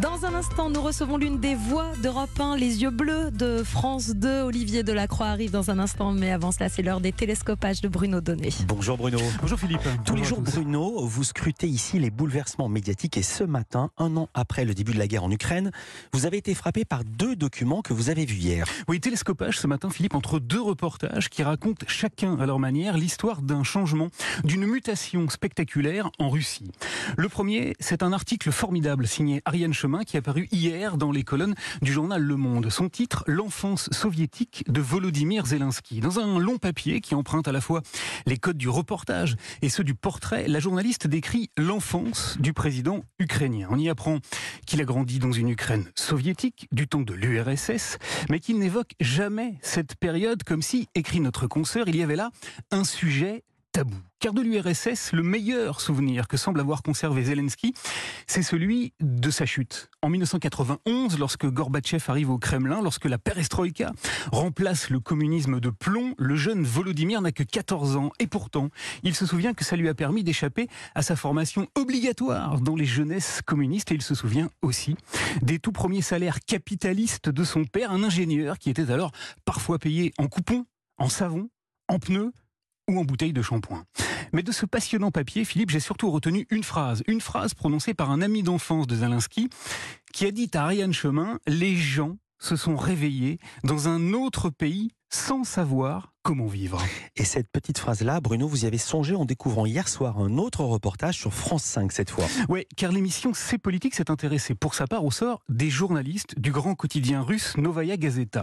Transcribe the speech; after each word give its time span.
Dans 0.00 0.24
un 0.24 0.34
instant, 0.34 0.70
nous 0.70 0.80
recevons 0.80 1.18
l'une 1.18 1.38
des 1.38 1.54
voix 1.54 1.92
d'Europe 2.02 2.30
1, 2.40 2.56
les 2.56 2.82
yeux 2.82 2.90
bleus 2.90 3.30
de 3.30 3.62
France 3.62 4.10
2. 4.10 4.42
Olivier 4.42 4.82
Delacroix 4.82 5.26
arrive 5.26 5.50
dans 5.50 5.70
un 5.70 5.78
instant, 5.78 6.12
mais 6.12 6.30
avant 6.30 6.50
cela, 6.50 6.70
c'est 6.70 6.82
l'heure 6.82 7.00
des 7.00 7.12
télescopages 7.12 7.82
de 7.82 7.88
Bruno 7.88 8.20
Donnet. 8.22 8.48
Bonjour 8.68 8.96
Bruno. 8.96 9.18
Bonjour 9.42 9.58
Philippe. 9.58 9.82
Tous 10.06 10.14
les 10.14 10.24
jours. 10.24 10.40
Bruno, 10.40 11.04
vous 11.04 11.24
scrutez 11.24 11.66
ici 11.66 11.98
les 11.98 12.10
bouleversements 12.10 12.70
médiatiques 12.70 13.18
et 13.18 13.22
ce 13.22 13.44
matin, 13.44 13.90
un 13.98 14.16
an 14.16 14.28
après 14.32 14.64
le 14.64 14.72
début 14.72 14.92
de 14.92 14.98
la 14.98 15.06
guerre 15.06 15.24
en 15.24 15.30
Ukraine, 15.30 15.72
vous 16.12 16.24
avez 16.24 16.38
été 16.38 16.54
frappé 16.54 16.84
par 16.86 17.04
deux 17.04 17.36
documents 17.36 17.82
que 17.82 17.92
vous 17.92 18.08
avez 18.08 18.24
vus 18.24 18.38
hier. 18.38 18.66
Oui, 18.88 18.98
télescopage 18.98 19.58
ce 19.58 19.66
matin, 19.66 19.90
Philippe, 19.90 20.14
entre 20.14 20.38
deux 20.38 20.62
reportages 20.62 21.28
qui 21.28 21.42
racontent 21.42 21.84
chacun 21.86 22.38
à 22.38 22.46
leur 22.46 22.58
manière 22.58 22.96
l'histoire 22.96 23.42
d'un 23.42 23.62
changement, 23.62 24.08
d'une 24.44 24.64
mutation 24.64 25.28
spectaculaire 25.28 26.10
en 26.18 26.30
Russie. 26.30 26.70
Le 27.16 27.28
premier, 27.28 27.74
c'est 27.80 28.02
un 28.02 28.12
article 28.12 28.52
formidable 28.52 29.06
signé 29.06 29.42
Ariane 29.44 29.74
Qui 29.82 30.16
est 30.16 30.20
apparu 30.20 30.46
hier 30.52 30.96
dans 30.96 31.10
les 31.10 31.24
colonnes 31.24 31.56
du 31.82 31.92
journal 31.92 32.22
Le 32.22 32.36
Monde. 32.36 32.70
Son 32.70 32.88
titre, 32.88 33.24
L'enfance 33.26 33.88
soviétique 33.90 34.62
de 34.68 34.80
Volodymyr 34.80 35.44
Zelensky. 35.44 35.98
Dans 35.98 36.20
un 36.20 36.38
long 36.38 36.56
papier 36.56 37.00
qui 37.00 37.16
emprunte 37.16 37.48
à 37.48 37.52
la 37.52 37.60
fois 37.60 37.82
les 38.24 38.36
codes 38.36 38.56
du 38.56 38.68
reportage 38.68 39.34
et 39.60 39.68
ceux 39.68 39.82
du 39.82 39.96
portrait, 39.96 40.46
la 40.46 40.60
journaliste 40.60 41.08
décrit 41.08 41.50
l'enfance 41.58 42.36
du 42.38 42.52
président 42.52 43.04
ukrainien. 43.18 43.66
On 43.72 43.78
y 43.78 43.88
apprend 43.88 44.18
qu'il 44.66 44.80
a 44.80 44.84
grandi 44.84 45.18
dans 45.18 45.32
une 45.32 45.48
Ukraine 45.48 45.90
soviétique 45.96 46.68
du 46.70 46.86
temps 46.86 47.00
de 47.00 47.14
l'URSS, 47.14 47.98
mais 48.30 48.38
qu'il 48.38 48.60
n'évoque 48.60 48.92
jamais 49.00 49.58
cette 49.62 49.96
période 49.96 50.44
comme 50.44 50.62
si, 50.62 50.88
écrit 50.94 51.18
notre 51.18 51.48
consoeur, 51.48 51.88
il 51.88 51.96
y 51.96 52.04
avait 52.04 52.14
là 52.16 52.30
un 52.70 52.84
sujet 52.84 53.42
tabou. 53.72 53.96
Car 54.20 54.34
de 54.34 54.42
l'URSS, 54.42 55.12
le 55.12 55.22
meilleur 55.22 55.80
souvenir 55.80 56.28
que 56.28 56.36
semble 56.36 56.60
avoir 56.60 56.82
conservé 56.82 57.24
Zelensky, 57.24 57.74
c'est 58.28 58.42
celui 58.42 58.92
de 59.00 59.30
sa 59.30 59.46
chute. 59.46 59.90
En 60.02 60.10
1991, 60.10 61.18
lorsque 61.18 61.46
Gorbatchev 61.46 62.04
arrive 62.06 62.30
au 62.30 62.38
Kremlin, 62.38 62.82
lorsque 62.82 63.06
la 63.06 63.18
perestroïka 63.18 63.92
remplace 64.30 64.90
le 64.90 65.00
communisme 65.00 65.58
de 65.58 65.70
plomb, 65.70 66.14
le 66.18 66.36
jeune 66.36 66.62
Volodymyr 66.62 67.20
n'a 67.20 67.32
que 67.32 67.42
14 67.42 67.96
ans. 67.96 68.12
Et 68.20 68.28
pourtant, 68.28 68.68
il 69.02 69.16
se 69.16 69.26
souvient 69.26 69.54
que 69.54 69.64
ça 69.64 69.74
lui 69.74 69.88
a 69.88 69.94
permis 69.94 70.22
d'échapper 70.22 70.68
à 70.94 71.02
sa 71.02 71.16
formation 71.16 71.66
obligatoire 71.74 72.60
dans 72.60 72.76
les 72.76 72.84
jeunesses 72.84 73.40
communistes. 73.44 73.90
Et 73.90 73.96
il 73.96 74.02
se 74.02 74.14
souvient 74.14 74.50
aussi 74.60 74.96
des 75.40 75.58
tout 75.58 75.72
premiers 75.72 76.02
salaires 76.02 76.38
capitalistes 76.40 77.28
de 77.28 77.42
son 77.42 77.64
père, 77.64 77.90
un 77.90 78.04
ingénieur 78.04 78.58
qui 78.58 78.70
était 78.70 78.90
alors 78.90 79.10
parfois 79.44 79.78
payé 79.78 80.12
en 80.18 80.28
coupons, 80.28 80.66
en 80.98 81.08
savon, 81.08 81.48
en 81.88 81.98
pneus 81.98 82.32
ou 82.88 82.98
en 82.98 83.04
bouteille 83.04 83.32
de 83.32 83.42
shampoing. 83.42 83.84
Mais 84.32 84.42
de 84.42 84.52
ce 84.52 84.66
passionnant 84.66 85.10
papier, 85.10 85.44
Philippe, 85.44 85.70
j'ai 85.70 85.80
surtout 85.80 86.10
retenu 86.10 86.46
une 86.50 86.64
phrase, 86.64 87.02
une 87.06 87.20
phrase 87.20 87.54
prononcée 87.54 87.94
par 87.94 88.10
un 88.10 88.22
ami 88.22 88.42
d'enfance 88.42 88.86
de 88.86 88.96
Zelensky, 88.96 89.48
qui 90.12 90.26
a 90.26 90.30
dit 90.30 90.50
à 90.54 90.64
Ariane 90.64 90.92
Chemin, 90.92 91.38
les 91.46 91.76
gens 91.76 92.16
se 92.38 92.56
sont 92.56 92.76
réveillés 92.76 93.38
dans 93.62 93.88
un 93.88 94.12
autre 94.12 94.50
pays 94.50 94.90
sans 95.12 95.44
savoir 95.44 96.12
comment 96.22 96.46
vivre. 96.46 96.80
Et 97.16 97.24
cette 97.24 97.50
petite 97.50 97.78
phrase-là, 97.78 98.20
Bruno, 98.20 98.46
vous 98.46 98.64
y 98.64 98.66
avez 98.66 98.78
songé 98.78 99.14
en 99.14 99.24
découvrant 99.24 99.66
hier 99.66 99.88
soir 99.88 100.18
un 100.18 100.38
autre 100.38 100.64
reportage 100.64 101.18
sur 101.18 101.34
France 101.34 101.64
5 101.64 101.92
cette 101.92 102.10
fois. 102.10 102.24
Oui, 102.48 102.64
car 102.76 102.92
l'émission 102.92 103.32
C'est 103.34 103.58
politique 103.58 103.94
s'est 103.94 104.10
intéressée 104.10 104.54
pour 104.54 104.74
sa 104.74 104.86
part 104.86 105.04
au 105.04 105.10
sort 105.10 105.42
des 105.48 105.68
journalistes 105.68 106.38
du 106.38 106.52
grand 106.52 106.74
quotidien 106.74 107.22
russe 107.22 107.56
Novaya 107.56 107.96
Gazeta. 107.96 108.42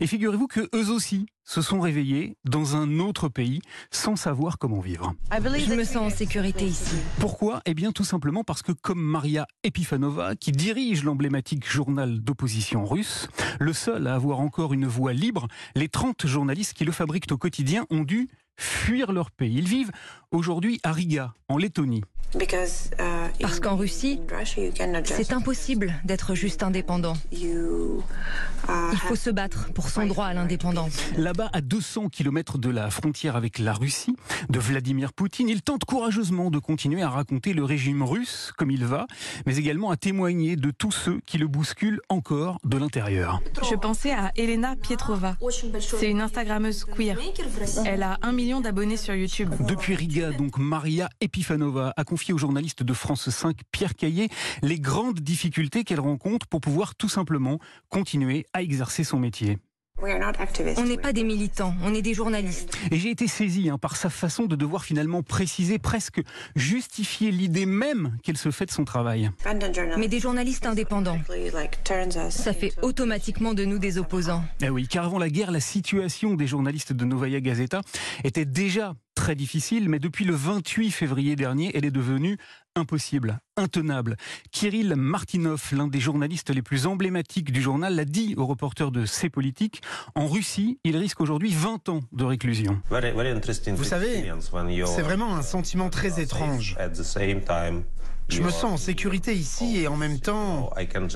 Et 0.00 0.06
figurez-vous 0.06 0.46
que 0.46 0.68
eux 0.74 0.90
aussi 0.90 1.26
se 1.44 1.62
sont 1.62 1.80
réveillés 1.80 2.36
dans 2.44 2.76
un 2.76 2.98
autre 2.98 3.28
pays 3.28 3.62
sans 3.90 4.16
savoir 4.16 4.58
comment 4.58 4.80
vivre. 4.80 5.14
Je 5.32 5.74
me 5.74 5.84
sens 5.84 5.96
en 5.96 6.10
sécurité 6.14 6.66
ici. 6.66 6.96
Pourquoi? 7.20 7.62
Eh 7.64 7.72
bien 7.72 7.90
tout 7.90 8.04
simplement 8.04 8.44
parce 8.44 8.60
que 8.60 8.72
comme 8.72 9.00
Maria 9.00 9.46
Epifanova, 9.64 10.36
qui 10.36 10.52
dirige 10.52 11.04
l'emblématique 11.04 11.66
journal 11.66 12.20
d'opposition 12.20 12.84
russe, 12.84 13.28
le 13.60 13.72
seul 13.72 14.08
à 14.08 14.14
avoir 14.14 14.40
encore 14.40 14.74
une 14.74 14.86
voix 14.86 15.14
libre, 15.14 15.48
les 15.74 15.88
30 15.88 16.07
journalistes 16.28 16.74
qui 16.74 16.84
le 16.84 16.92
fabriquent 16.92 17.30
au 17.32 17.38
quotidien 17.38 17.86
ont 17.90 18.02
dû 18.02 18.28
fuir 18.58 19.12
leur 19.12 19.30
pays. 19.30 19.56
Ils 19.56 19.68
vivent 19.68 19.92
aujourd'hui 20.30 20.78
à 20.82 20.92
Riga, 20.92 21.32
en 21.48 21.56
Lettonie. 21.56 22.04
Parce 23.40 23.58
qu'en 23.58 23.76
Russie, 23.76 24.20
c'est 25.04 25.32
impossible 25.32 25.94
d'être 26.04 26.34
juste 26.34 26.62
indépendant. 26.62 27.14
Il 27.32 28.02
faut 28.98 29.16
se 29.16 29.30
battre 29.30 29.72
pour 29.72 29.88
son 29.88 30.04
droit 30.04 30.26
à 30.26 30.34
l'indépendance. 30.34 30.98
Là-bas, 31.16 31.48
à 31.54 31.62
200 31.62 32.10
km 32.10 32.58
de 32.58 32.68
la 32.68 32.90
frontière 32.90 33.34
avec 33.34 33.58
la 33.58 33.72
Russie, 33.72 34.14
de 34.50 34.58
Vladimir 34.58 35.14
Poutine, 35.14 35.48
il 35.48 35.62
tente 35.62 35.86
courageusement 35.86 36.50
de 36.50 36.58
continuer 36.58 37.00
à 37.00 37.08
raconter 37.08 37.54
le 37.54 37.64
régime 37.64 38.02
russe 38.02 38.52
comme 38.58 38.70
il 38.70 38.84
va, 38.84 39.06
mais 39.46 39.56
également 39.56 39.90
à 39.90 39.96
témoigner 39.96 40.56
de 40.56 40.70
tous 40.70 40.92
ceux 40.92 41.20
qui 41.24 41.38
le 41.38 41.46
bousculent 41.46 42.02
encore 42.10 42.58
de 42.64 42.76
l'intérieur. 42.76 43.40
Je 43.70 43.74
pensais 43.74 44.12
à 44.12 44.32
Elena 44.36 44.76
Pietrova. 44.76 45.38
C'est 45.80 46.10
une 46.10 46.20
Instagrammeuse 46.20 46.84
queer. 46.84 47.16
Elle 47.86 48.02
a 48.02 48.18
un 48.20 48.32
million 48.32 48.47
d'abonnés 48.48 48.96
sur 48.96 49.14
YouTube. 49.14 49.50
Depuis 49.60 49.94
Riga, 49.94 50.32
donc, 50.32 50.56
Maria 50.58 51.10
Epifanova 51.20 51.92
a 51.96 52.04
confié 52.04 52.32
au 52.32 52.38
journaliste 52.38 52.82
de 52.82 52.92
France 52.94 53.28
5, 53.28 53.58
Pierre 53.70 53.94
Caillé, 53.94 54.30
les 54.62 54.80
grandes 54.80 55.20
difficultés 55.20 55.84
qu'elle 55.84 56.00
rencontre 56.00 56.46
pour 56.46 56.62
pouvoir 56.62 56.94
tout 56.94 57.10
simplement 57.10 57.58
continuer 57.90 58.46
à 58.54 58.62
exercer 58.62 59.04
son 59.04 59.18
métier. 59.18 59.58
On 60.00 60.84
n'est 60.84 60.96
pas 60.96 61.12
des 61.12 61.24
militants, 61.24 61.74
on 61.84 61.94
est 61.94 62.02
des 62.02 62.14
journalistes. 62.14 62.76
Et 62.90 62.98
j'ai 62.98 63.10
été 63.10 63.26
saisi 63.26 63.68
hein, 63.68 63.78
par 63.78 63.96
sa 63.96 64.10
façon 64.10 64.46
de 64.46 64.56
devoir 64.56 64.84
finalement 64.84 65.22
préciser, 65.22 65.78
presque 65.78 66.22
justifier 66.54 67.30
l'idée 67.30 67.66
même 67.66 68.16
qu'elle 68.22 68.36
se 68.36 68.50
fait 68.50 68.66
de 68.66 68.70
son 68.70 68.84
travail. 68.84 69.30
Mais 69.96 70.08
des 70.08 70.20
journalistes 70.20 70.66
indépendants, 70.66 71.18
ça 72.30 72.52
fait 72.52 72.72
automatiquement 72.82 73.54
de 73.54 73.64
nous 73.64 73.78
des 73.78 73.98
opposants. 73.98 74.44
Eh 74.62 74.70
oui, 74.70 74.86
car 74.86 75.04
avant 75.04 75.18
la 75.18 75.30
guerre, 75.30 75.50
la 75.50 75.60
situation 75.60 76.34
des 76.34 76.46
journalistes 76.46 76.92
de 76.92 77.04
Novaya 77.04 77.40
Gazeta 77.40 77.80
était 78.24 78.44
déjà 78.44 78.94
très 79.28 79.34
difficile, 79.34 79.90
mais 79.90 79.98
depuis 79.98 80.24
le 80.24 80.34
28 80.34 80.90
février 80.90 81.36
dernier, 81.36 81.70
elle 81.74 81.84
est 81.84 81.90
devenue 81.90 82.38
impossible, 82.74 83.40
intenable. 83.58 84.16
Kirill 84.52 84.94
Martinov, 84.96 85.62
l'un 85.72 85.86
des 85.86 86.00
journalistes 86.00 86.48
les 86.48 86.62
plus 86.62 86.86
emblématiques 86.86 87.52
du 87.52 87.60
journal, 87.60 87.94
l'a 87.94 88.06
dit 88.06 88.32
au 88.38 88.46
reporter 88.46 88.90
de 88.90 89.04
C'est 89.04 89.28
Politique. 89.28 89.82
En 90.14 90.28
Russie, 90.28 90.78
il 90.82 90.96
risque 90.96 91.20
aujourd'hui 91.20 91.52
20 91.52 91.90
ans 91.90 92.00
de 92.10 92.24
réclusion. 92.24 92.80
Vous 93.76 93.84
savez, 93.84 94.32
c'est 94.86 95.02
vraiment 95.02 95.36
un 95.36 95.42
sentiment 95.42 95.90
très 95.90 96.22
étrange. 96.22 96.78
Je 98.28 98.42
me 98.42 98.50
sens 98.50 98.64
en 98.64 98.76
sécurité 98.76 99.34
ici 99.34 99.78
et 99.78 99.88
en 99.88 99.96
même 99.96 100.20
temps, 100.20 100.70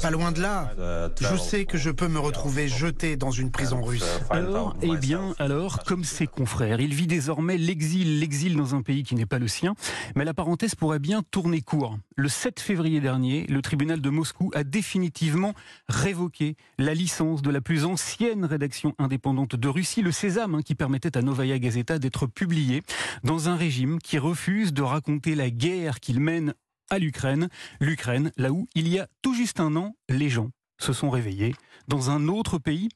pas 0.00 0.10
loin 0.10 0.32
de 0.32 0.40
là, 0.40 0.72
je 1.20 1.36
sais 1.36 1.64
que 1.64 1.78
je 1.78 1.90
peux 1.90 2.08
me 2.08 2.18
retrouver 2.18 2.66
jeté 2.66 3.16
dans 3.16 3.30
une 3.30 3.50
prison 3.50 3.82
russe. 3.82 4.20
Alors, 4.30 4.76
eh 4.82 4.96
bien, 4.96 5.34
alors, 5.38 5.84
comme 5.84 6.04
ses 6.04 6.26
confrères, 6.26 6.80
il 6.80 6.94
vit 6.94 7.06
désormais 7.06 7.58
l'exil, 7.58 8.20
l'exil 8.20 8.56
dans 8.56 8.74
un 8.74 8.82
pays 8.82 9.02
qui 9.02 9.14
n'est 9.14 9.26
pas 9.26 9.38
le 9.38 9.48
sien. 9.48 9.74
Mais 10.16 10.24
la 10.24 10.34
parenthèse 10.34 10.74
pourrait 10.74 10.98
bien 10.98 11.22
tourner 11.30 11.60
court. 11.60 11.98
Le 12.16 12.28
7 12.28 12.58
février 12.60 13.00
dernier, 13.00 13.46
le 13.48 13.60
tribunal 13.60 14.00
de 14.00 14.10
Moscou 14.10 14.50
a 14.54 14.64
définitivement 14.64 15.54
révoqué 15.88 16.56
la 16.78 16.94
licence 16.94 17.42
de 17.42 17.50
la 17.50 17.60
plus 17.60 17.84
ancienne 17.84 18.44
rédaction 18.44 18.94
indépendante 18.98 19.56
de 19.56 19.68
Russie, 19.68 20.02
le 20.02 20.12
Sésame, 20.12 20.54
hein, 20.54 20.62
qui 20.62 20.74
permettait 20.74 21.16
à 21.16 21.22
Novaya 21.22 21.58
Gazeta 21.58 21.98
d'être 21.98 22.26
publié 22.26 22.82
dans 23.24 23.48
un 23.48 23.56
régime 23.56 23.98
qui 23.98 24.18
refuse 24.18 24.72
de 24.72 24.82
raconter 24.82 25.34
la 25.34 25.50
guerre 25.50 26.00
qu'il 26.00 26.20
mène 26.20 26.54
à 26.90 26.98
l'Ukraine. 26.98 27.48
L'Ukraine, 27.80 28.32
là 28.36 28.52
où, 28.52 28.68
il 28.74 28.88
y 28.88 28.98
a 28.98 29.08
tout 29.22 29.34
juste 29.34 29.60
un 29.60 29.76
an, 29.76 29.94
les 30.08 30.28
gens 30.28 30.50
se 30.78 30.92
sont 30.92 31.10
réveillés 31.10 31.54
dans 31.88 32.10
un 32.10 32.28
autre 32.28 32.58
pays 32.58 32.88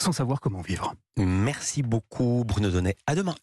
sans 0.00 0.12
savoir 0.12 0.40
comment 0.40 0.62
vivre. 0.62 0.94
Merci 1.18 1.82
beaucoup 1.82 2.44
Bruno 2.46 2.70
Donnet. 2.70 2.96
À 3.06 3.14
demain. 3.14 3.34